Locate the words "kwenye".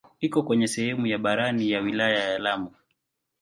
0.43-0.67